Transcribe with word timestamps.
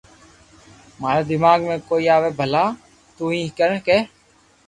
ماري 1.01 1.23
دماغ 1.31 1.59
۾ 1.71 1.75
ڪوئي 1.89 2.05
آوي 2.15 2.29
ڀلا 2.39 2.65
تو 3.15 3.23
تي 3.59 3.67
ڪي 3.87 3.97